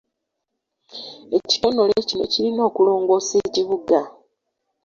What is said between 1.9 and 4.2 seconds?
kino kirina okulongoosa ekibuga.